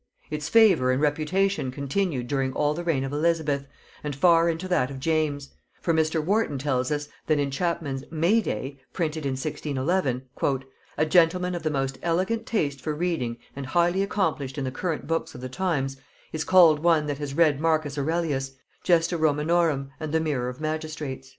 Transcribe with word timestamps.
Its 0.31 0.49
favor 0.49 0.91
and 0.91 0.99
reputation 0.99 1.69
continued 1.69 2.27
during 2.27 2.51
all 2.53 2.73
the 2.73 2.83
reign 2.83 3.03
of 3.03 3.13
Elizabeth, 3.13 3.67
and 4.03 4.15
far 4.15 4.49
into 4.49 4.67
that 4.67 4.89
of 4.89 4.99
James; 4.99 5.51
for 5.79 5.93
Mr. 5.93 6.25
Warton 6.25 6.57
tells 6.57 6.89
us 6.91 7.07
that 7.27 7.37
in 7.37 7.51
Chapman's 7.51 8.03
"May 8.09 8.41
day," 8.41 8.79
printed 8.93 9.27
in 9.27 9.33
1611, 9.33 10.23
"a 10.97 11.05
gentleman 11.05 11.53
of 11.53 11.61
the 11.61 11.69
most 11.69 11.99
elegant 12.01 12.47
taste 12.47 12.81
for 12.81 12.95
reading 12.95 13.37
and 13.55 13.67
highly 13.67 14.01
accomplished 14.01 14.57
in 14.57 14.63
the 14.63 14.71
current 14.71 15.05
books 15.05 15.35
of 15.35 15.41
the 15.41 15.49
times, 15.49 15.97
is 16.33 16.43
called 16.43 16.79
'one 16.79 17.05
that 17.05 17.19
has 17.19 17.35
read 17.35 17.61
Marcus 17.61 17.95
Aurelius, 17.95 18.53
Gesta 18.83 19.17
Romanorum, 19.19 19.91
and 19.99 20.11
the 20.11 20.19
Mirror 20.19 20.49
of 20.49 20.59
Magistrates.' 20.59 21.29